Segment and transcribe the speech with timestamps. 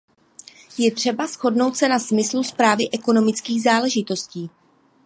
[0.77, 4.49] Je třeba shodnout se na smyslu správy ekonomických záležitostí.